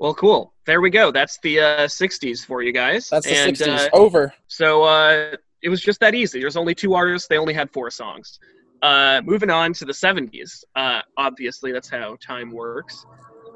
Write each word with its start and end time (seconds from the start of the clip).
Well, 0.00 0.14
cool. 0.14 0.54
There 0.64 0.80
we 0.80 0.88
go. 0.88 1.12
That's 1.12 1.38
the 1.42 1.60
uh, 1.60 1.86
60s 1.86 2.44
for 2.44 2.62
you 2.62 2.72
guys. 2.72 3.10
That's 3.10 3.26
the 3.26 3.34
60s. 3.34 3.86
Uh, 3.86 3.88
Over. 3.92 4.32
So 4.46 4.82
uh, 4.82 5.36
it 5.62 5.68
was 5.68 5.82
just 5.82 6.00
that 6.00 6.14
easy. 6.14 6.40
There's 6.40 6.56
only 6.56 6.74
two 6.74 6.94
artists. 6.94 7.28
They 7.28 7.36
only 7.36 7.52
had 7.52 7.70
four 7.70 7.90
songs. 7.90 8.40
Uh, 8.80 9.20
moving 9.26 9.50
on 9.50 9.74
to 9.74 9.84
the 9.84 9.92
70s. 9.92 10.64
Uh, 10.74 11.02
obviously, 11.18 11.70
that's 11.70 11.90
how 11.90 12.16
time 12.26 12.50
works. 12.50 13.04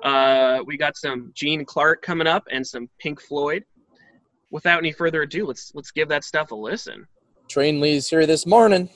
Uh, 0.03 0.59
we 0.67 0.77
got 0.77 0.99
some 0.99 1.33
Gene 1.35 1.65
Clark 1.65 2.03
coming 2.03 2.27
up 2.27 2.45
and 2.53 2.67
some 2.67 2.91
Pink 2.99 3.23
Floyd. 3.23 3.65
Without 4.51 4.79
any 4.79 4.93
further 4.93 5.23
ado, 5.23 5.47
let's 5.47 5.73
let's 5.75 5.91
give 5.91 6.09
that 6.11 6.25
stuff 6.25 6.53
a 6.53 6.55
listen. 6.55 7.07
Train 7.49 7.81
leaves 7.81 8.09
here 8.11 8.27
this 8.27 8.47
morning. 8.47 8.91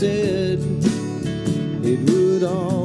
said 0.00 0.58
it 1.84 2.00
would 2.08 2.42
all. 2.42 2.79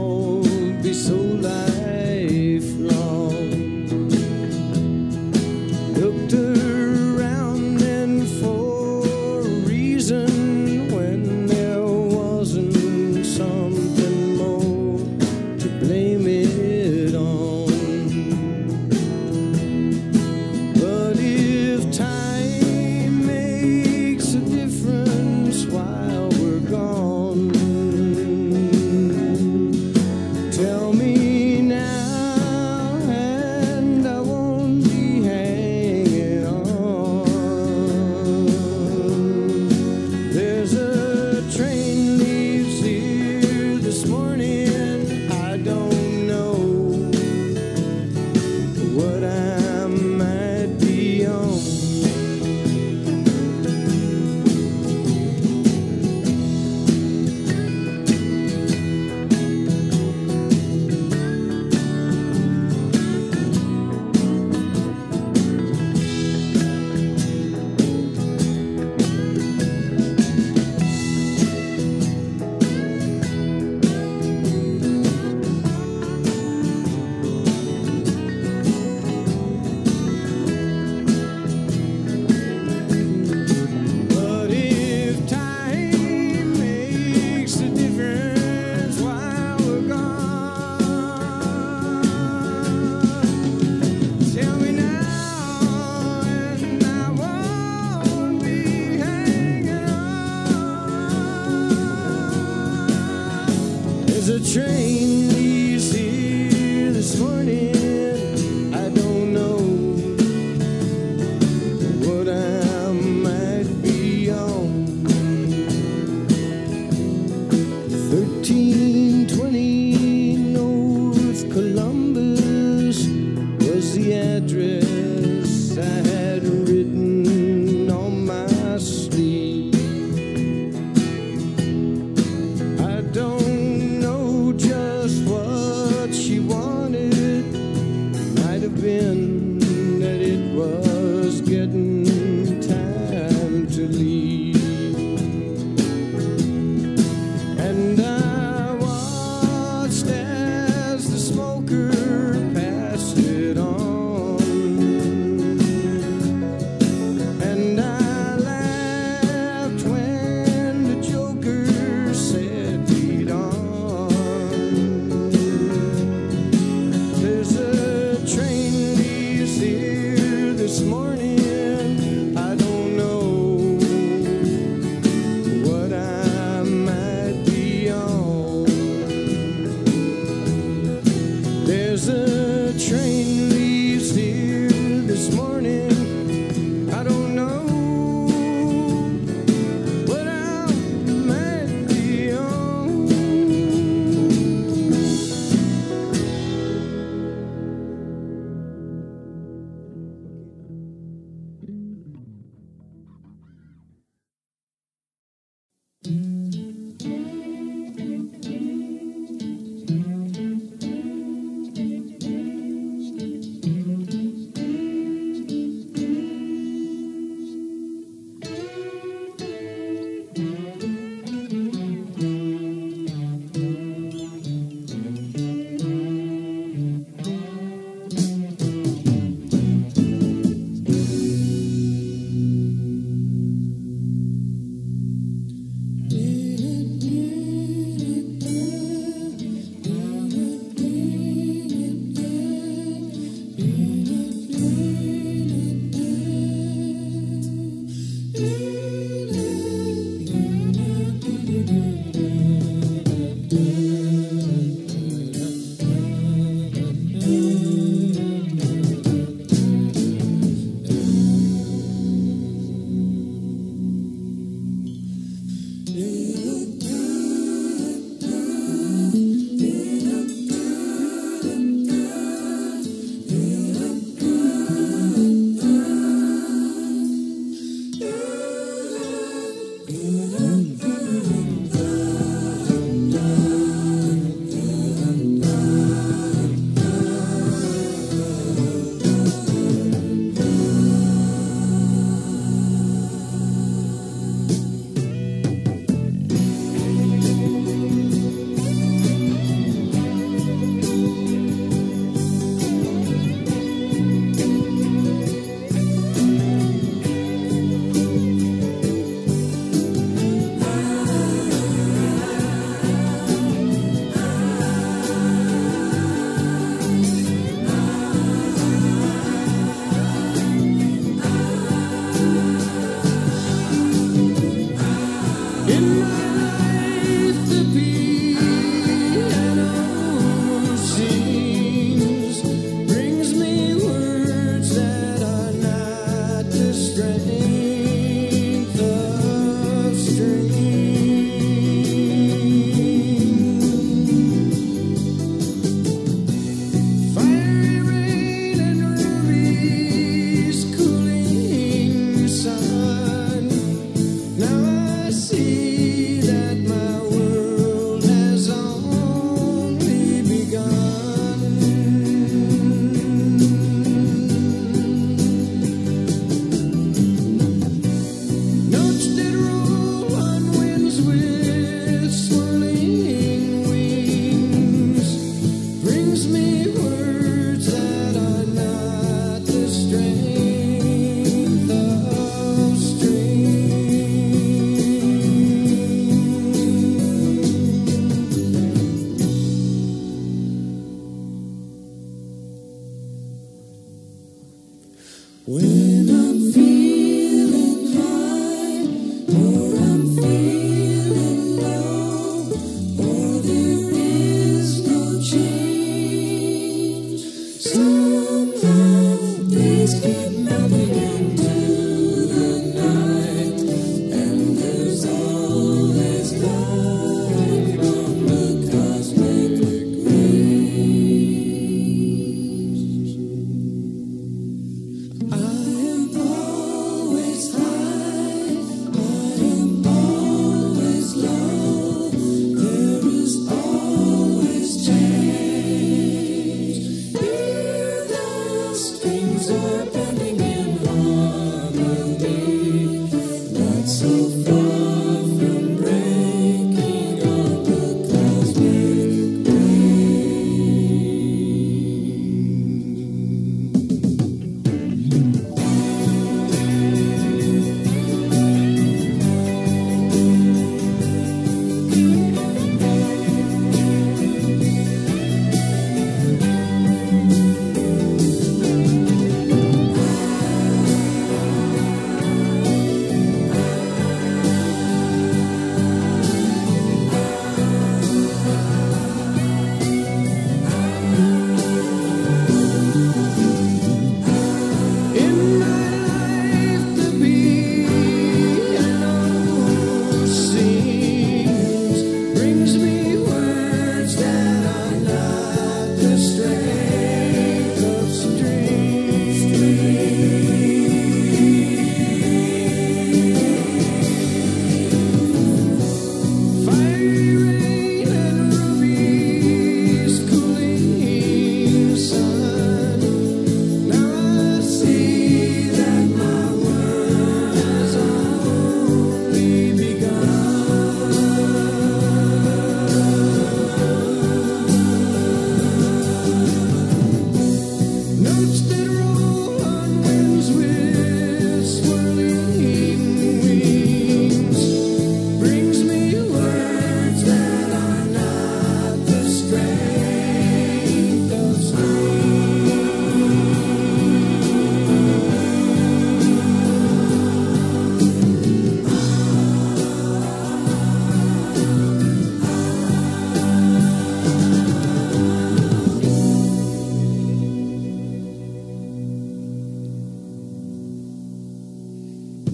When 395.47 396.14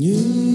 You. 0.01 0.50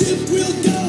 We'll 0.00 0.62
go. 0.62 0.79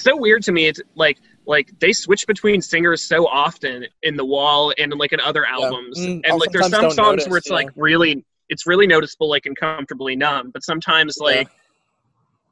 It's 0.00 0.04
so 0.04 0.16
weird 0.16 0.42
to 0.44 0.52
me. 0.52 0.66
It's 0.66 0.80
like 0.94 1.18
like 1.46 1.70
they 1.80 1.92
switch 1.92 2.26
between 2.26 2.60
singers 2.60 3.02
so 3.02 3.26
often 3.26 3.86
in 4.02 4.16
the 4.16 4.24
wall 4.24 4.72
and 4.78 4.92
like 4.94 5.12
in 5.12 5.20
other 5.20 5.44
albums, 5.46 5.98
Mm, 5.98 6.20
and 6.24 6.38
like 6.40 6.50
there's 6.52 6.68
some 6.70 6.90
songs 6.90 6.96
notice, 6.96 7.28
where 7.28 7.38
it's 7.38 7.48
yeah. 7.48 7.54
like 7.56 7.68
really 7.76 8.24
it's 8.48 8.66
really 8.66 8.86
noticeable, 8.86 9.28
like 9.28 9.46
in 9.46 9.54
Comfortably 9.54 10.16
Numb. 10.16 10.50
But 10.50 10.62
sometimes 10.64 11.16
Yeah. 11.20 11.26
like 11.26 11.48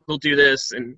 they'll 0.07 0.19
do 0.19 0.37
this 0.37 0.73
and 0.73 0.97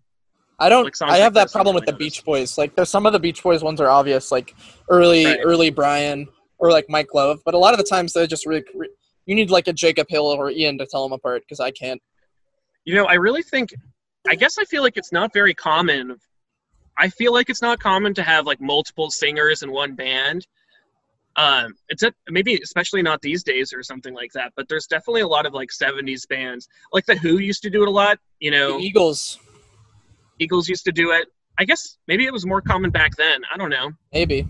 I 0.58 0.68
don't. 0.68 0.84
Like 0.84 0.94
I 1.02 1.06
like 1.12 1.20
have 1.20 1.34
that 1.34 1.50
problem 1.50 1.74
with 1.74 1.86
the 1.86 1.92
really 1.92 2.04
Beach 2.04 2.22
Boys. 2.24 2.58
Like, 2.58 2.76
there's 2.76 2.90
some 2.90 3.06
of 3.06 3.14
the 3.14 3.18
Beach 3.18 3.42
Boys 3.42 3.62
ones 3.62 3.80
are 3.80 3.88
obvious, 3.88 4.30
like 4.30 4.54
early, 4.90 5.24
Right. 5.24 5.40
early 5.42 5.70
Brian 5.70 6.28
or 6.58 6.70
like 6.70 6.84
Mike 6.90 7.14
Love. 7.14 7.40
But 7.46 7.54
a 7.54 7.58
lot 7.58 7.72
of 7.72 7.78
the 7.78 7.84
times 7.84 8.12
they're 8.12 8.26
just 8.26 8.44
really. 8.44 8.64
re- 8.74 8.90
You 9.24 9.34
need 9.34 9.50
like 9.50 9.68
a 9.68 9.72
Jacob 9.72 10.06
Hill 10.10 10.26
or 10.26 10.50
Ian 10.50 10.76
to 10.78 10.86
tell 10.86 11.02
them 11.02 11.12
apart 11.12 11.42
because 11.42 11.60
I 11.60 11.70
can't. 11.70 12.00
You 12.84 12.94
know, 12.94 13.06
I 13.06 13.14
really 13.14 13.42
think, 13.42 13.70
I 14.28 14.34
guess 14.34 14.58
I 14.58 14.64
feel 14.64 14.82
like 14.82 14.96
it's 14.98 15.12
not 15.12 15.32
very 15.32 15.54
common. 15.54 16.16
I 17.00 17.08
feel 17.08 17.32
like 17.32 17.48
it's 17.48 17.62
not 17.62 17.80
common 17.80 18.12
to 18.14 18.22
have 18.22 18.44
like 18.46 18.60
multiple 18.60 19.10
singers 19.10 19.62
in 19.62 19.72
one 19.72 19.94
band. 19.94 20.46
Um, 21.36 21.74
it's 21.88 22.02
a, 22.02 22.12
maybe 22.28 22.60
especially 22.62 23.00
not 23.00 23.22
these 23.22 23.42
days 23.42 23.72
or 23.72 23.82
something 23.82 24.12
like 24.12 24.32
that. 24.32 24.52
But 24.54 24.68
there's 24.68 24.86
definitely 24.86 25.22
a 25.22 25.28
lot 25.28 25.46
of 25.46 25.54
like 25.54 25.70
'70s 25.70 26.28
bands, 26.28 26.68
like 26.92 27.06
the 27.06 27.14
Who 27.16 27.38
used 27.38 27.62
to 27.62 27.70
do 27.70 27.82
it 27.82 27.88
a 27.88 27.90
lot. 27.90 28.18
You 28.38 28.50
know, 28.50 28.78
The 28.78 28.84
Eagles, 28.84 29.38
Eagles 30.38 30.68
used 30.68 30.84
to 30.84 30.92
do 30.92 31.12
it. 31.12 31.28
I 31.58 31.64
guess 31.64 31.96
maybe 32.06 32.26
it 32.26 32.32
was 32.32 32.44
more 32.46 32.60
common 32.60 32.90
back 32.90 33.16
then. 33.16 33.40
I 33.52 33.56
don't 33.56 33.70
know. 33.70 33.92
maybe 34.12 34.46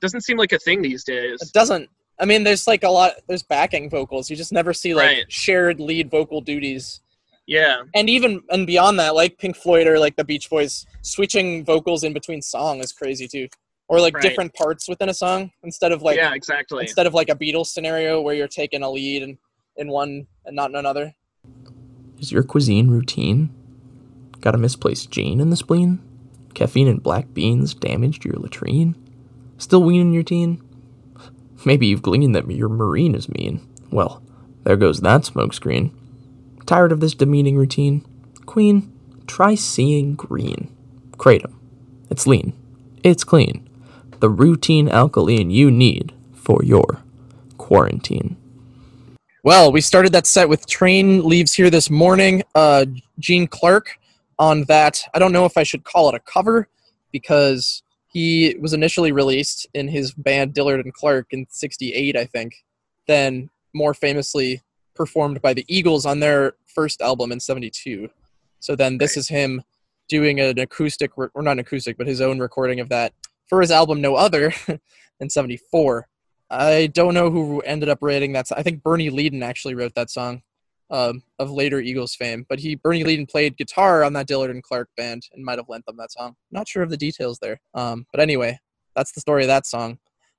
Doesn't 0.00 0.22
seem 0.22 0.36
like 0.36 0.52
a 0.52 0.58
thing 0.58 0.82
these 0.82 1.04
days. 1.04 1.40
it 1.42 1.52
doesn't. 1.52 1.88
I 2.18 2.24
mean, 2.24 2.42
there's 2.42 2.66
like 2.66 2.82
a 2.82 2.88
lot. 2.90 3.12
There's 3.28 3.44
backing 3.44 3.88
vocals. 3.88 4.28
You 4.30 4.34
just 4.34 4.52
never 4.52 4.72
see 4.72 4.94
like 4.94 5.06
Right. 5.06 5.32
shared 5.32 5.78
lead 5.78 6.10
vocal 6.10 6.40
duties. 6.40 7.00
Yeah, 7.48 7.84
And 7.94 8.10
even 8.10 8.42
and 8.50 8.66
beyond 8.66 8.98
that, 9.00 9.14
like 9.14 9.38
Pink 9.38 9.56
Floyd 9.56 9.86
or 9.86 9.98
like 9.98 10.16
the 10.16 10.22
Beach 10.24 10.50
Boys, 10.50 10.84
switching 11.00 11.64
vocals 11.64 12.04
in 12.04 12.12
between 12.12 12.42
song 12.42 12.80
is 12.80 12.92
crazy 12.92 13.26
too. 13.26 13.48
Or 13.88 14.02
like 14.02 14.12
Right. 14.14 14.22
different 14.22 14.52
parts 14.52 14.86
within 14.86 15.08
a 15.08 15.14
song 15.14 15.50
instead 15.62 15.90
of 15.90 16.02
like 16.02 16.18
yeah, 16.18 16.34
exactly. 16.34 16.82
instead 16.82 17.06
of 17.06 17.14
like 17.14 17.30
a 17.30 17.34
Beatles 17.34 17.68
scenario 17.68 18.20
where 18.20 18.34
you're 18.34 18.48
taking 18.48 18.82
a 18.82 18.90
lead 18.90 19.22
in, 19.22 19.38
in 19.76 19.88
one 19.88 20.26
and 20.44 20.54
not 20.54 20.68
in 20.68 20.76
another. 20.76 21.14
Is 22.20 22.30
your 22.30 22.42
cuisine 22.42 22.88
routine? 22.90 23.48
Got 24.42 24.54
a 24.54 24.58
misplaced 24.58 25.10
gene 25.10 25.40
in 25.40 25.48
the 25.48 25.56
spleen? 25.56 26.00
Caffeine 26.52 26.86
and 26.86 27.02
black 27.02 27.32
beans 27.32 27.72
damaged 27.72 28.26
your 28.26 28.34
latrine? 28.34 28.94
Still 29.56 29.82
weaning 29.82 30.12
your 30.12 30.22
teen? 30.22 30.60
Maybe 31.64 31.86
you've 31.86 32.02
gleaned 32.02 32.34
that 32.34 32.50
your 32.50 32.68
marine 32.68 33.14
is 33.14 33.26
mean. 33.30 33.66
Well, 33.90 34.22
there 34.64 34.76
goes 34.76 35.00
that 35.00 35.22
smokescreen. 35.22 35.92
Tired 36.68 36.92
of 36.92 37.00
this 37.00 37.14
demeaning 37.14 37.56
routine? 37.56 38.04
Queen, 38.44 38.92
try 39.26 39.54
seeing 39.54 40.14
green. 40.14 40.70
Kratom. 41.12 41.54
It's 42.10 42.26
lean. 42.26 42.52
It's 43.02 43.24
clean. 43.24 43.66
The 44.20 44.28
routine 44.28 44.86
alkaline 44.86 45.50
you 45.50 45.70
need 45.70 46.12
for 46.34 46.62
your 46.62 47.00
quarantine. 47.56 48.36
Well, 49.42 49.72
we 49.72 49.80
started 49.80 50.12
that 50.12 50.26
set 50.26 50.50
with 50.50 50.66
Train 50.66 51.24
Leaves 51.24 51.54
Here 51.54 51.70
This 51.70 51.88
Morning. 51.88 52.42
Uh, 52.54 52.84
Gene 53.18 53.46
Clark 53.46 53.98
on 54.38 54.64
that. 54.64 55.02
I 55.14 55.18
don't 55.18 55.32
know 55.32 55.46
if 55.46 55.56
I 55.56 55.62
should 55.62 55.84
call 55.84 56.10
it 56.10 56.14
a 56.14 56.20
cover 56.20 56.68
because 57.12 57.82
he 58.08 58.56
was 58.60 58.74
initially 58.74 59.12
released 59.12 59.66
in 59.72 59.88
his 59.88 60.12
band 60.12 60.52
Dillard 60.52 60.84
and 60.84 60.92
Clark 60.92 61.28
in 61.30 61.46
68, 61.48 62.14
I 62.14 62.26
think. 62.26 62.62
Then 63.06 63.48
more 63.72 63.94
famously 63.94 64.60
performed 64.98 65.40
by 65.40 65.54
the 65.54 65.64
Eagles 65.68 66.04
on 66.04 66.20
their 66.20 66.52
first 66.66 67.00
album 67.00 67.32
in 67.32 67.40
72. 67.40 68.10
So 68.60 68.76
then 68.76 68.98
this 68.98 69.16
is 69.16 69.28
him 69.28 69.62
doing 70.08 70.40
an 70.40 70.58
acoustic, 70.58 71.16
or 71.16 71.30
not 71.36 71.52
an 71.52 71.58
acoustic, 71.60 71.96
but 71.96 72.06
his 72.06 72.20
own 72.20 72.38
recording 72.38 72.80
of 72.80 72.90
that 72.90 73.14
for 73.46 73.62
his 73.62 73.70
album 73.70 74.02
No 74.02 74.16
Other 74.16 74.52
in 75.20 75.30
74. 75.30 76.06
I 76.50 76.88
don't 76.88 77.14
know 77.14 77.30
who 77.30 77.60
ended 77.60 77.88
up 77.88 77.98
writing 78.02 78.32
that. 78.32 78.50
I 78.54 78.62
think 78.62 78.82
Bernie 78.82 79.10
Leadon 79.10 79.42
actually 79.42 79.74
wrote 79.74 79.94
that 79.94 80.10
song 80.10 80.42
um, 80.90 81.22
of 81.38 81.50
later 81.50 81.80
Eagles 81.80 82.14
fame. 82.14 82.46
But 82.48 82.58
he 82.58 82.74
Bernie 82.74 83.04
Leadon 83.04 83.28
played 83.28 83.56
guitar 83.56 84.02
on 84.02 84.14
that 84.14 84.26
Dillard 84.26 84.50
and 84.50 84.62
Clark 84.62 84.88
band 84.96 85.28
and 85.32 85.44
might 85.44 85.58
have 85.58 85.68
lent 85.68 85.86
them 85.86 85.96
that 85.98 86.12
song. 86.12 86.36
Not 86.50 86.68
sure 86.68 86.82
of 86.82 86.90
the 86.90 86.96
details 86.96 87.38
there. 87.38 87.60
Um, 87.74 88.06
but 88.12 88.20
anyway, 88.20 88.58
that's 88.96 89.12
the 89.12 89.20
story 89.20 89.42
of 89.42 89.48
that 89.48 89.66
song. 89.66 89.98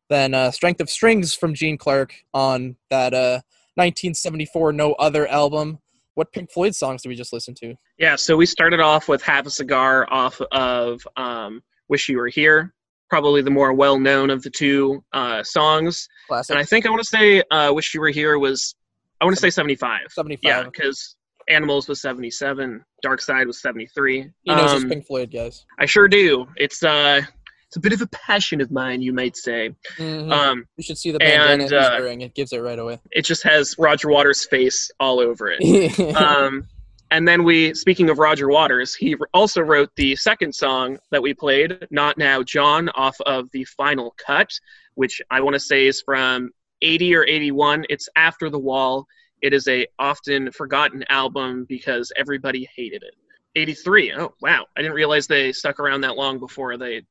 Then 0.09 0.33
uh, 0.33 0.49
Strength 0.49 0.81
of 0.81 0.89
Strings 0.89 1.35
from 1.35 1.53
Gene 1.53 1.77
Clark 1.77 2.15
on 2.33 2.75
that 2.89 3.13
uh, 3.13 3.41
1974 3.75 4.73
No 4.73 4.93
Other 4.93 5.27
album. 5.27 5.79
What 6.15 6.31
Pink 6.33 6.51
Floyd 6.51 6.75
songs 6.75 7.01
did 7.01 7.09
we 7.09 7.15
just 7.15 7.31
listen 7.31 7.53
to? 7.55 7.75
Yeah, 7.97 8.15
so 8.17 8.35
we 8.35 8.45
started 8.45 8.79
off 8.81 9.07
with 9.07 9.21
Have 9.23 9.47
a 9.47 9.49
Cigar 9.49 10.05
off 10.11 10.41
of 10.51 10.99
um, 11.15 11.61
Wish 11.87 12.09
You 12.09 12.17
Were 12.17 12.27
Here, 12.27 12.73
probably 13.09 13.41
the 13.41 13.49
more 13.51 13.71
well 13.73 13.97
known 13.97 14.29
of 14.29 14.43
the 14.43 14.49
two 14.49 15.01
uh, 15.13 15.43
songs. 15.43 16.07
Classic. 16.27 16.53
And 16.53 16.59
I 16.59 16.65
think 16.65 16.85
I 16.85 16.89
want 16.89 17.01
to 17.01 17.07
say 17.07 17.41
uh, 17.51 17.71
Wish 17.73 17.93
You 17.93 18.01
Were 18.01 18.09
Here 18.09 18.37
was, 18.37 18.75
I 19.21 19.25
want 19.25 19.35
to 19.37 19.41
say 19.41 19.49
75. 19.49 19.99
75. 20.09 20.39
Yeah, 20.43 20.63
because 20.63 21.15
Animals 21.47 21.87
was 21.87 22.01
77, 22.01 22.83
Dark 23.01 23.21
Side 23.21 23.47
was 23.47 23.61
73. 23.61 24.29
he 24.43 24.53
knows 24.55 24.83
Um, 24.83 24.89
Pink 24.89 25.05
Floyd, 25.07 25.31
guys. 25.31 25.65
I 25.79 25.85
sure 25.85 26.07
do. 26.09 26.47
It's 26.57 26.83
uh, 26.83 27.21
it's 27.69 27.77
a 27.77 27.79
bit 27.79 27.93
of 27.93 28.01
a 28.01 28.07
passion 28.07 28.61
of 28.61 28.71
mine, 28.71 28.99
you 28.99 29.13
might 29.13 29.37
say. 29.37 29.75
Mhm. 29.97 30.31
Um, 30.33 30.65
you 30.75 30.83
should 30.83 30.97
see 30.97 31.11
the 31.11 31.19
bandana 31.19 31.65
and, 31.65 31.73
uh, 31.73 31.89
wearing. 31.99 32.21
It 32.21 32.33
gives 32.33 32.51
it 32.51 32.57
right 32.57 32.79
away. 32.79 32.99
it 33.11 33.21
just 33.25 33.43
has 33.43 33.75
Roger 33.77 34.09
Waters' 34.09 34.43
face 34.43 34.89
all 34.99 35.19
over 35.19 35.53
it. 35.55 35.61
um, 36.15 36.67
and 37.11 37.27
then 37.27 37.43
we, 37.43 37.75
speaking 37.75 38.09
of 38.09 38.17
Roger 38.17 38.49
Waters, 38.49 38.95
he 38.95 39.15
also 39.35 39.61
wrote 39.61 39.91
the 39.97 40.15
second 40.15 40.53
song 40.55 40.97
that 41.11 41.21
we 41.21 41.35
played, 41.35 41.85
"Not 41.91 42.17
Now, 42.17 42.41
John," 42.41 42.89
off 42.89 43.15
of 43.27 43.51
the 43.51 43.65
Final 43.65 44.15
Cut, 44.17 44.49
which 44.95 45.21
I 45.29 45.39
want 45.41 45.53
to 45.53 45.59
say 45.59 45.85
is 45.85 46.01
from 46.01 46.49
'80 46.81 47.13
or 47.15 47.23
'81. 47.27 47.85
It's 47.87 48.09
after 48.15 48.49
the 48.49 48.57
Wall. 48.59 49.05
It 49.43 49.53
is 49.53 49.67
a 49.67 49.85
often 49.99 50.51
forgotten 50.51 51.03
album 51.09 51.65
because 51.69 52.11
everybody 52.17 52.67
hated 52.75 53.03
it. 53.03 53.13
'83. 53.55 54.13
Oh 54.13 54.33
wow, 54.41 54.65
I 54.75 54.81
didn't 54.81 54.95
realize 54.95 55.27
they 55.27 55.51
stuck 55.51 55.79
around 55.79 56.01
that 56.01 56.17
long 56.17 56.39
before 56.39 56.75
they. 56.75 57.03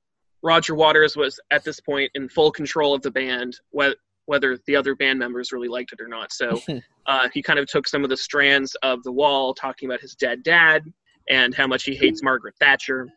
Roger 0.43 0.75
Waters 0.75 1.17
was 1.17 1.41
at 1.51 1.65
this 1.65 1.81
point 1.81 2.11
in 2.15 2.29
full 2.29 2.51
control 2.51 2.95
of 2.95 3.03
the 3.03 3.11
band, 3.11 3.59
whether 3.71 4.59
the 4.67 4.77
other 4.77 4.95
band 4.95 5.19
members 5.19 5.53
really 5.53 5.69
liked 5.69 5.93
it 5.93 6.01
or 6.01 6.09
not. 6.09 6.33
So 6.33 6.61
uh, 7.07 7.29
he 7.33 7.43
kind 7.43 7.59
of 7.59 7.67
took 7.67 7.89
some 7.89 8.05
of 8.05 8.11
the 8.11 8.17
strands 8.17 8.75
of 8.83 9.03
the 9.03 9.13
wall 9.13 9.55
talking 9.55 9.89
about 9.89 10.01
his 10.01 10.15
dead 10.15 10.43
dad 10.43 10.85
and 11.29 11.55
how 11.55 11.67
much 11.67 11.85
he 11.85 11.95
hates 11.95 12.23
Margaret 12.23 12.55
Thatcher 12.59 13.09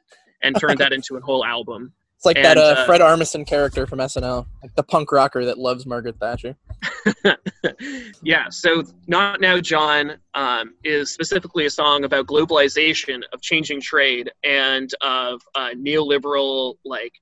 and 0.44 0.60
turned 0.60 0.80
that 0.80 0.92
into 0.94 1.18
a 1.18 1.22
whole 1.22 1.46
album. 1.46 1.94
It's 2.18 2.26
like 2.26 2.36
that 2.36 2.58
And, 2.58 2.60
uh, 2.60 2.82
uh, 2.82 2.86
Fred 2.86 3.02
Armisen 3.02 3.48
character 3.48 3.88
from 3.88 4.00
SNL, 4.00 4.46
like 4.62 4.76
the 4.76 4.84
punk 4.84 5.12
rocker 5.12 5.46
that 5.46 5.58
loves 5.58 5.86
Margaret 5.86 6.18
Thatcher. 6.20 6.56
yeah, 8.24 8.50
so 8.50 8.84
Not 9.08 9.42
Now 9.42 9.60
John 9.60 10.18
um, 10.34 10.74
is 10.84 11.12
specifically 11.12 11.66
a 11.66 11.70
song 11.70 12.04
about 12.04 12.28
globalization, 12.28 13.22
of 13.34 13.42
changing 13.42 13.82
trade, 13.82 14.32
and 14.44 14.90
of 15.02 15.42
uh, 15.56 15.70
neoliberal 15.76 16.76
like 16.86 17.14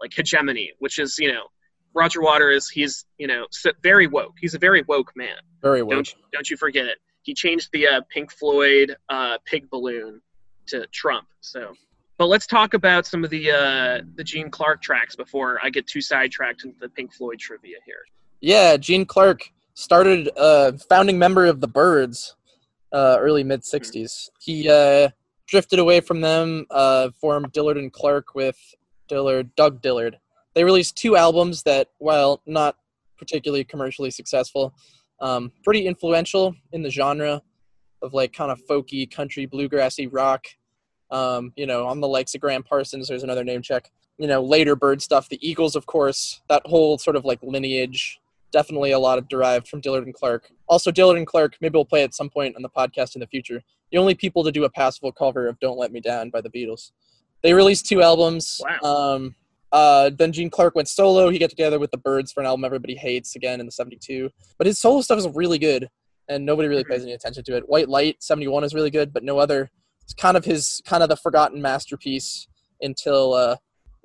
like 0.00 0.12
hegemony, 0.14 0.72
which 0.78 0.98
is 0.98 1.18
you 1.18 1.32
know 1.32 1.44
Roger 1.94 2.22
Waters. 2.22 2.68
He's 2.68 3.04
you 3.18 3.26
know 3.26 3.46
very 3.82 4.06
woke. 4.06 4.34
He's 4.40 4.54
a 4.54 4.58
very 4.58 4.82
woke 4.88 5.12
man. 5.16 5.36
Very 5.62 5.82
woke. 5.82 5.90
Don't 5.90 6.12
you, 6.12 6.18
don't 6.32 6.50
you 6.50 6.56
forget 6.56 6.86
it. 6.86 6.98
He 7.22 7.34
changed 7.34 7.70
the 7.72 7.86
uh, 7.86 8.00
Pink 8.10 8.30
Floyd 8.32 8.96
uh, 9.08 9.38
pig 9.46 9.68
balloon 9.70 10.20
to 10.66 10.86
Trump. 10.88 11.26
So, 11.40 11.74
but 12.18 12.26
let's 12.26 12.46
talk 12.46 12.74
about 12.74 13.06
some 13.06 13.24
of 13.24 13.30
the 13.30 13.50
uh, 13.50 14.02
the 14.14 14.24
Gene 14.24 14.50
Clark 14.50 14.82
tracks 14.82 15.16
before 15.16 15.58
I 15.62 15.70
get 15.70 15.86
too 15.86 16.00
sidetracked 16.00 16.64
into 16.64 16.78
the 16.78 16.88
Pink 16.88 17.12
Floyd 17.12 17.38
trivia 17.38 17.78
here. 17.86 18.04
Yeah, 18.44 18.76
Gene 18.76 19.06
Clark 19.06 19.50
started 19.72 20.28
uh, 20.36 20.72
founding 20.90 21.18
member 21.18 21.46
of 21.46 21.62
the 21.62 21.66
Byrds, 21.66 22.36
uh, 22.92 23.16
early 23.18 23.42
mid 23.42 23.62
'60s. 23.62 24.28
He 24.38 24.68
uh, 24.68 25.08
drifted 25.46 25.78
away 25.78 26.00
from 26.00 26.20
them, 26.20 26.66
uh, 26.70 27.08
formed 27.18 27.52
Dillard 27.52 27.78
and 27.78 27.90
Clark 27.90 28.34
with 28.34 28.58
Dillard, 29.08 29.54
Doug 29.56 29.80
Dillard. 29.80 30.18
They 30.54 30.62
released 30.62 30.94
two 30.94 31.16
albums 31.16 31.62
that, 31.62 31.88
while 31.96 32.42
not 32.44 32.76
particularly 33.16 33.64
commercially 33.64 34.10
successful, 34.10 34.74
um, 35.22 35.50
pretty 35.64 35.86
influential 35.86 36.54
in 36.72 36.82
the 36.82 36.90
genre 36.90 37.40
of 38.02 38.12
like 38.12 38.34
kind 38.34 38.52
of 38.52 38.60
folky, 38.66 39.10
country, 39.10 39.46
bluegrassy 39.46 40.06
rock. 40.12 40.44
Um, 41.10 41.54
you 41.56 41.64
know, 41.64 41.86
on 41.86 42.02
the 42.02 42.08
likes 42.08 42.34
of 42.34 42.42
Gram 42.42 42.62
Parsons, 42.62 43.08
there's 43.08 43.22
another 43.22 43.42
name 43.42 43.62
check. 43.62 43.90
You 44.18 44.28
know, 44.28 44.42
later 44.42 44.76
Bird 44.76 45.00
stuff, 45.00 45.30
the 45.30 45.38
Eagles, 45.40 45.74
of 45.74 45.86
course, 45.86 46.42
that 46.50 46.66
whole 46.66 46.98
sort 46.98 47.16
of 47.16 47.24
like 47.24 47.42
lineage 47.42 48.20
definitely 48.54 48.92
a 48.92 48.98
lot 48.98 49.18
of 49.18 49.28
derived 49.28 49.66
from 49.66 49.80
Dillard 49.80 50.04
and 50.04 50.14
Clark. 50.14 50.48
Also, 50.68 50.92
Dillard 50.92 51.18
and 51.18 51.26
Clark, 51.26 51.56
maybe 51.60 51.74
we'll 51.74 51.84
play 51.84 52.04
at 52.04 52.14
some 52.14 52.30
point 52.30 52.54
on 52.54 52.62
the 52.62 52.70
podcast 52.70 53.16
in 53.16 53.20
the 53.20 53.26
future. 53.26 53.60
The 53.90 53.98
only 53.98 54.14
people 54.14 54.44
to 54.44 54.52
do 54.52 54.64
a 54.64 54.70
passable 54.70 55.12
cover 55.12 55.48
of 55.48 55.58
"Don't 55.58 55.76
Let 55.76 55.92
Me 55.92 56.00
Down" 56.00 56.30
by 56.30 56.40
the 56.40 56.48
Beatles. 56.48 56.92
They 57.42 57.52
released 57.52 57.86
two 57.86 58.00
albums. 58.00 58.62
Wow. 58.64 59.14
Um, 59.14 59.34
uh, 59.72 60.10
then 60.16 60.32
Gene 60.32 60.50
Clark 60.50 60.76
went 60.76 60.88
solo. 60.88 61.30
He 61.30 61.38
got 61.38 61.50
together 61.50 61.80
with 61.80 61.90
the 61.90 61.98
Byrds 61.98 62.32
for 62.32 62.40
an 62.40 62.46
album 62.46 62.64
everybody 62.64 62.94
hates 62.94 63.34
again 63.34 63.58
in 63.58 63.66
the 63.66 63.72
'72. 63.72 64.30
But 64.56 64.68
his 64.68 64.78
solo 64.78 65.02
stuff 65.02 65.18
is 65.18 65.28
really 65.34 65.58
good, 65.58 65.88
and 66.28 66.46
nobody 66.46 66.68
really 66.68 66.84
pays 66.84 67.02
any 67.02 67.12
attention 67.12 67.42
to 67.44 67.56
it. 67.56 67.68
White 67.68 67.88
Light 67.88 68.16
'71 68.20 68.62
is 68.62 68.72
really 68.72 68.90
good, 68.90 69.12
but 69.12 69.24
no 69.24 69.38
other. 69.38 69.70
It's 70.02 70.14
kind 70.14 70.36
of 70.36 70.44
his 70.44 70.80
kind 70.86 71.02
of 71.02 71.08
the 71.08 71.16
forgotten 71.16 71.60
masterpiece 71.60 72.46
until 72.80 73.34
uh, 73.34 73.56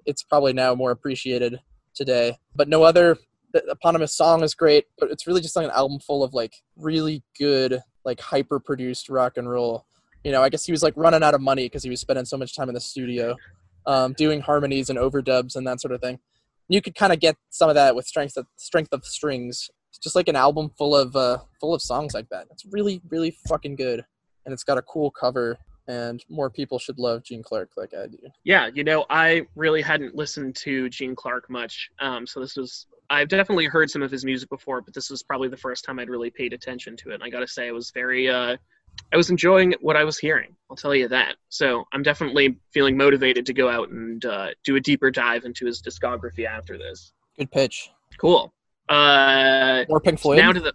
it's 0.06 0.24
probably 0.24 0.54
now 0.54 0.74
more 0.74 0.92
appreciated 0.92 1.60
today. 1.94 2.38
But 2.56 2.68
no 2.68 2.84
other 2.84 3.18
the 3.54 3.64
eponymous 3.70 4.16
song 4.16 4.44
is 4.44 4.54
great, 4.54 4.86
but 4.98 5.12
it's 5.12 5.28
really 5.28 5.42
just 5.42 5.56
like 5.56 5.66
an 5.66 5.72
album 5.72 6.00
full 6.00 6.24
of 6.24 6.34
like 6.34 6.54
really 6.76 7.24
good, 7.38 7.82
like 8.06 8.20
hyper 8.20 8.60
produced 8.60 9.10
rock 9.10 9.38
and 9.38 9.50
roll. 9.50 9.86
You 10.24 10.32
know, 10.32 10.44
I 10.44 10.50
guess 10.50 10.66
he 10.66 10.72
was 10.72 10.84
like 10.84 10.94
running 10.98 11.24
out 11.24 11.34
of 11.34 11.42
money 11.42 11.66
because 11.66 11.84
he 11.84 11.90
was 11.90 12.02
spending 12.02 12.26
so 12.26 12.38
much 12.38 12.56
time 12.56 12.70
in 12.70 12.76
the 12.76 12.82
studio, 12.82 13.36
um, 13.86 14.14
doing 14.14 14.42
harmonies 14.42 14.90
and 14.90 15.00
overdubs 15.00 15.56
and 15.56 15.66
that 15.68 15.82
sort 15.82 15.94
of 15.94 16.02
thing. 16.02 16.20
You 16.68 16.82
could 16.82 16.96
kind 16.96 17.14
of 17.14 17.20
get 17.20 17.36
some 17.50 17.70
of 17.70 17.76
that 17.76 17.96
with 17.96 18.06
strength 18.06 18.38
of 18.38 18.46
strength 18.58 18.94
of 18.94 19.06
strings. 19.06 19.70
It's 19.90 19.98
just 19.98 20.16
like 20.16 20.28
an 20.28 20.36
album 20.36 20.72
full 20.78 20.96
of 20.96 21.16
uh, 21.16 21.40
full 21.60 21.74
of 21.74 21.82
songs 21.82 22.14
like 22.14 22.30
that. 22.30 22.48
It's 22.52 22.66
really 22.72 23.02
really 23.10 23.36
fucking 23.48 23.76
good, 23.76 24.06
and 24.46 24.54
it's 24.54 24.64
got 24.64 24.78
a 24.78 24.84
cool 24.84 25.10
cover. 25.10 25.58
And 25.89 26.23
more 26.30 26.52
people 26.52 26.78
should 26.78 26.99
love 26.99 27.23
Gene 27.23 27.41
Clark 27.41 27.71
like 27.75 27.95
I 27.95 28.06
do. 28.06 28.19
Yeah, 28.43 28.69
you 28.71 28.84
know, 28.84 29.08
I 29.10 29.47
really 29.56 29.82
hadn't 29.82 30.13
listened 30.15 30.56
to 30.58 30.88
Gene 30.89 31.15
Clark 31.15 31.49
much, 31.49 31.89
um, 31.99 32.28
so 32.28 32.39
this 32.39 32.56
was. 32.56 32.86
I've 33.10 33.28
definitely 33.28 33.65
heard 33.65 33.89
some 33.89 34.04
of 34.04 34.12
his 34.12 34.23
music 34.23 34.49
before, 34.49 34.82
but 34.82 34.93
this 34.93 35.10
was 35.10 35.23
probably 35.23 35.47
the 35.47 35.58
first 35.58 35.84
time 35.84 35.97
I'd 35.97 36.10
really 36.12 36.30
paid 36.30 36.54
attention 36.54 36.95
to 36.97 37.10
it. 37.10 37.15
And 37.15 37.23
I 37.23 37.30
got 37.32 37.39
to 37.39 37.47
say, 37.47 37.67
I 37.67 37.71
was 37.71 37.89
very, 37.89 38.30
uh, 38.30 38.56
I 39.12 39.17
was 39.17 39.32
enjoying 39.32 39.73
what 39.82 39.95
I 39.95 40.04
was 40.04 40.19
hearing. 40.19 40.56
I'll 40.69 40.78
tell 40.78 40.93
you 40.93 41.08
that. 41.08 41.38
So 41.49 41.86
I'm 41.91 42.04
definitely 42.04 42.60
feeling 42.71 42.95
motivated 42.95 43.47
to 43.47 43.54
go 43.54 43.67
out 43.67 43.89
and 43.89 44.23
uh, 44.23 44.49
do 44.63 44.75
a 44.75 44.80
deeper 44.80 45.10
dive 45.10 45.43
into 45.45 45.65
his 45.65 45.82
discography 45.82 46.45
after 46.45 46.78
this. 46.78 47.13
Good 47.36 47.49
pitch. 47.49 47.89
Cool. 48.19 48.54
Uh, 48.89 49.86
More 49.89 49.99
Pink 50.02 50.19
Floyd. 50.19 50.38
now 50.38 50.52
to 50.52 50.60
the 50.60 50.73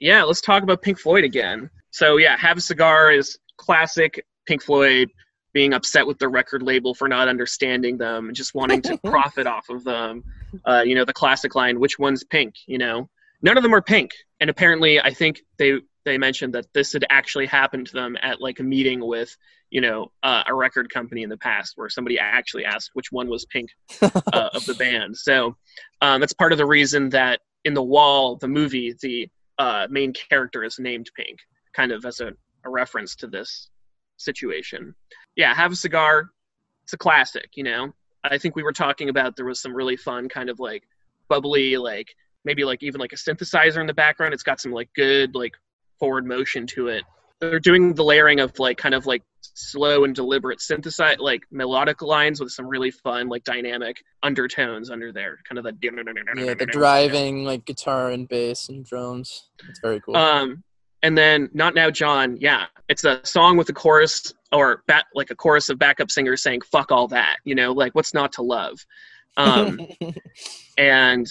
yeah 0.00 0.22
let's 0.24 0.40
talk 0.40 0.62
about 0.62 0.82
pink 0.82 0.98
floyd 0.98 1.24
again 1.24 1.70
so 1.90 2.16
yeah 2.18 2.36
have 2.36 2.58
a 2.58 2.60
cigar 2.60 3.10
is 3.10 3.38
classic 3.56 4.24
pink 4.46 4.62
floyd 4.62 5.10
being 5.52 5.72
upset 5.72 6.06
with 6.06 6.18
the 6.18 6.28
record 6.28 6.62
label 6.62 6.94
for 6.94 7.08
not 7.08 7.28
understanding 7.28 7.96
them 7.96 8.26
and 8.26 8.36
just 8.36 8.54
wanting 8.54 8.82
to 8.82 8.98
profit 9.04 9.46
off 9.46 9.68
of 9.68 9.84
them 9.84 10.22
uh, 10.66 10.82
you 10.84 10.94
know 10.94 11.04
the 11.04 11.12
classic 11.12 11.54
line 11.54 11.80
which 11.80 11.98
one's 11.98 12.24
pink? 12.24 12.54
You 12.66 12.78
know 12.78 13.08
none 13.42 13.56
of 13.56 13.62
them 13.62 13.74
are 13.74 13.82
pink. 13.82 14.12
And 14.40 14.50
apparently 14.50 15.00
i 15.00 15.12
think 15.12 15.40
they 15.58 15.80
they 16.06 16.16
mentioned 16.16 16.54
that 16.54 16.72
this 16.72 16.94
had 16.94 17.04
actually 17.10 17.46
happened 17.46 17.88
to 17.88 17.92
them 17.92 18.16
at 18.22 18.40
like 18.40 18.60
a 18.60 18.62
meeting 18.62 19.04
with 19.06 19.36
you 19.68 19.82
know 19.82 20.10
uh, 20.22 20.44
a 20.46 20.54
record 20.54 20.88
company 20.88 21.22
in 21.22 21.28
the 21.28 21.36
past 21.36 21.72
where 21.76 21.90
somebody 21.90 22.18
actually 22.18 22.64
asked 22.64 22.90
which 22.94 23.12
one 23.12 23.28
was 23.28 23.44
pink 23.46 23.68
uh, 24.00 24.50
of 24.54 24.64
the 24.64 24.74
band. 24.74 25.16
So 25.16 25.56
um, 26.00 26.20
that's 26.20 26.32
part 26.32 26.52
of 26.52 26.58
the 26.58 26.66
reason 26.66 27.10
that 27.10 27.40
in 27.64 27.74
the 27.74 27.82
wall 27.82 28.36
the 28.36 28.48
movie 28.48 28.94
the 29.02 29.28
uh, 29.58 29.86
main 29.90 30.12
character 30.12 30.64
is 30.64 30.78
named 30.78 31.10
pink 31.16 31.38
kind 31.74 31.92
of 31.92 32.04
as 32.04 32.20
a, 32.20 32.32
a 32.64 32.70
reference 32.70 33.16
to 33.16 33.26
this 33.26 33.68
situation. 34.16 34.94
Yeah 35.34 35.54
have 35.54 35.72
a 35.72 35.76
cigar. 35.76 36.30
It's 36.84 36.92
a 36.92 36.98
classic 36.98 37.50
you 37.54 37.64
know? 37.64 37.92
I 38.24 38.38
think 38.38 38.56
we 38.56 38.62
were 38.62 38.72
talking 38.72 39.08
about 39.08 39.36
there 39.36 39.46
was 39.46 39.60
some 39.60 39.74
really 39.74 39.96
fun 39.96 40.28
kind 40.28 40.50
of 40.50 40.58
like 40.58 40.82
bubbly 41.28 41.76
like 41.76 42.14
maybe 42.44 42.64
like 42.64 42.82
even 42.82 43.00
like 43.00 43.12
a 43.12 43.16
synthesizer 43.16 43.80
in 43.80 43.86
the 43.86 43.94
background. 43.94 44.32
It's 44.32 44.42
got 44.42 44.60
some 44.60 44.72
like 44.72 44.88
good 44.94 45.34
like 45.34 45.52
forward 45.98 46.24
motion 46.24 46.66
to 46.68 46.88
it. 46.88 47.04
They're 47.40 47.60
doing 47.60 47.92
the 47.92 48.04
layering 48.04 48.40
of 48.40 48.58
like 48.58 48.78
kind 48.78 48.94
of 48.94 49.04
like 49.04 49.22
slow 49.42 50.04
and 50.04 50.14
deliberate 50.14 50.60
synthesize 50.60 51.18
like 51.18 51.42
melodic 51.50 52.00
lines 52.00 52.40
with 52.40 52.50
some 52.50 52.66
really 52.66 52.90
fun 52.90 53.28
like 53.28 53.44
dynamic 53.44 54.02
undertones 54.22 54.90
under 54.90 55.12
there. 55.12 55.38
Kind 55.46 55.58
of 55.58 55.64
the 55.64 55.76
yeah, 56.36 56.54
the 56.54 56.66
driving 56.70 57.44
like 57.44 57.66
guitar 57.66 58.10
and 58.10 58.26
bass 58.26 58.70
and 58.70 58.86
drums. 58.86 59.50
It's 59.68 59.80
very 59.80 60.00
cool. 60.00 60.16
um 60.16 60.62
and 61.02 61.16
then 61.16 61.48
not 61.52 61.74
now 61.74 61.90
john 61.90 62.36
yeah 62.40 62.66
it's 62.88 63.04
a 63.04 63.20
song 63.24 63.56
with 63.56 63.68
a 63.68 63.72
chorus 63.72 64.32
or 64.52 64.84
bat, 64.86 65.06
like 65.14 65.30
a 65.30 65.34
chorus 65.34 65.68
of 65.68 65.78
backup 65.78 66.10
singers 66.10 66.42
saying 66.42 66.60
fuck 66.60 66.92
all 66.92 67.08
that 67.08 67.36
you 67.44 67.54
know 67.54 67.72
like 67.72 67.94
what's 67.94 68.14
not 68.14 68.32
to 68.32 68.42
love? 68.42 68.84
Um 69.38 69.78
and 70.78 71.30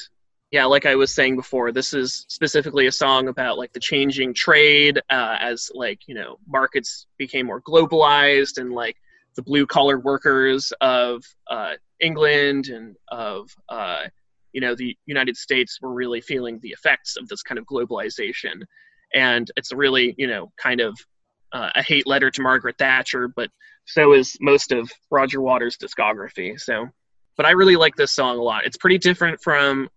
yeah 0.52 0.66
like 0.66 0.86
i 0.86 0.96
was 0.96 1.14
saying 1.14 1.36
before 1.36 1.72
this 1.72 1.94
is 1.94 2.26
specifically 2.30 2.88
a 2.88 2.92
song 2.92 3.28
about 3.28 3.58
like 3.58 3.74
the 3.74 3.80
changing 3.80 4.34
trade 4.34 5.00
uh, 5.10 5.38
as 5.40 5.70
like 5.74 6.00
you 6.08 6.16
know 6.16 6.38
markets 6.48 7.08
became 7.18 7.48
more 7.48 7.62
globalized 7.62 8.58
and 8.58 8.72
like 8.72 8.96
the 9.36 9.42
blue 9.42 9.66
collar 9.66 10.00
workers 10.00 10.72
of 10.82 11.24
uh, 11.50 11.74
england 12.00 12.68
and 12.68 12.96
of 13.10 13.50
uh, 13.70 14.04
you 14.54 14.62
know 14.62 14.76
the 14.76 14.96
united 15.06 15.36
states 15.36 15.80
were 15.82 15.94
really 15.94 16.22
feeling 16.22 16.60
the 16.62 16.70
effects 16.70 17.18
of 17.18 17.28
this 17.28 17.42
kind 17.42 17.58
of 17.58 17.66
globalization 17.66 18.62
and 19.14 19.52
it's 19.56 19.72
really 19.74 20.16
you 20.18 20.28
know 20.28 20.52
kind 20.58 20.82
of 20.82 20.98
uh, 21.52 21.70
a 21.76 21.82
hate 21.82 22.08
letter 22.08 22.30
to 22.30 22.42
margaret 22.42 22.78
thatcher 22.78 23.28
but 23.28 23.50
so 23.86 24.14
is 24.14 24.38
most 24.42 24.72
of 24.72 24.92
roger 25.12 25.40
waters 25.40 25.78
discography 25.78 26.60
so 26.60 26.88
but 27.38 27.46
i 27.46 27.52
really 27.52 27.76
like 27.76 27.96
this 27.96 28.12
song 28.12 28.38
a 28.38 28.42
lot 28.42 28.66
it's 28.66 28.78
pretty 28.78 28.98
different 28.98 29.40
from 29.42 29.90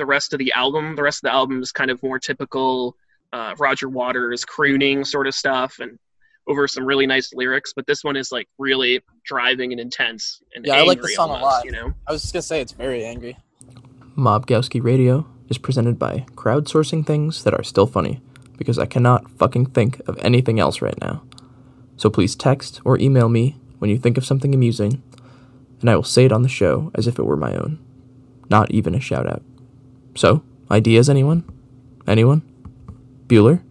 the 0.00 0.06
rest 0.06 0.32
of 0.32 0.38
the 0.38 0.52
album. 0.56 0.96
The 0.96 1.02
rest 1.02 1.18
of 1.18 1.28
the 1.28 1.34
album 1.34 1.62
is 1.62 1.72
kind 1.72 1.90
of 1.90 2.02
more 2.02 2.18
typical 2.18 2.96
uh, 3.32 3.54
Roger 3.58 3.88
Waters 3.88 4.44
crooning 4.46 5.04
sort 5.04 5.26
of 5.26 5.34
stuff 5.34 5.78
and 5.78 5.98
over 6.48 6.66
some 6.66 6.86
really 6.86 7.06
nice 7.06 7.32
lyrics. 7.34 7.74
But 7.76 7.86
this 7.86 8.02
one 8.02 8.16
is 8.16 8.32
like 8.32 8.48
really 8.58 9.02
driving 9.24 9.72
and 9.72 9.80
intense 9.80 10.40
and 10.54 10.64
Yeah, 10.64 10.76
I 10.76 10.82
like 10.84 11.02
the 11.02 11.02
angry 11.02 11.14
song 11.14 11.30
a 11.30 11.34
lot. 11.34 11.64
You 11.66 11.72
know, 11.72 11.92
I 12.06 12.12
was 12.12 12.22
just 12.22 12.32
gonna 12.32 12.42
say 12.42 12.62
it's 12.62 12.72
very 12.72 13.04
angry. 13.04 13.36
Mob 14.16 14.46
Mobgowski 14.46 14.82
Radio 14.82 15.26
is 15.50 15.58
presented 15.58 15.98
by 15.98 16.24
crowdsourcing 16.34 17.06
things 17.06 17.44
that 17.44 17.52
are 17.52 17.62
still 17.62 17.86
funny 17.86 18.22
because 18.60 18.78
I 18.78 18.84
cannot 18.84 19.30
fucking 19.38 19.66
think 19.66 20.02
of 20.06 20.18
anything 20.18 20.60
else 20.60 20.82
right 20.82 21.00
now. 21.00 21.22
So 21.96 22.10
please 22.10 22.36
text 22.36 22.82
or 22.84 22.98
email 22.98 23.30
me 23.30 23.56
when 23.78 23.88
you 23.88 23.98
think 23.98 24.18
of 24.18 24.26
something 24.26 24.54
amusing, 24.54 25.02
and 25.80 25.88
I 25.88 25.96
will 25.96 26.04
say 26.04 26.26
it 26.26 26.32
on 26.32 26.42
the 26.42 26.48
show 26.48 26.90
as 26.94 27.06
if 27.06 27.18
it 27.18 27.24
were 27.24 27.38
my 27.38 27.56
own. 27.56 27.78
Not 28.50 28.70
even 28.70 28.94
a 28.94 29.00
shout 29.00 29.26
out. 29.26 29.42
So, 30.14 30.42
ideas, 30.70 31.08
anyone? 31.08 31.42
Anyone? 32.06 32.42
Bueller? 33.28 33.62